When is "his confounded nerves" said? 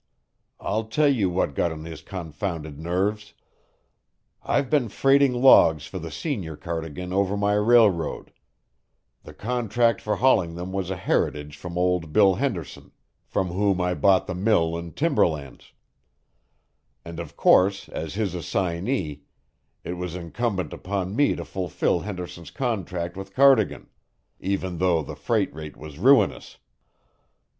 1.85-3.35